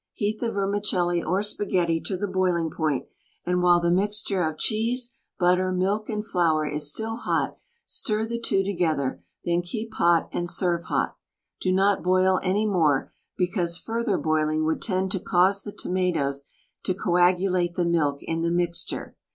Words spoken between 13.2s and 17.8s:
because further boiling would tend to cause the tomatoes to coagulate